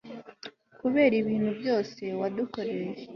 [0.79, 2.89] kubera ibintu byose wadukoreye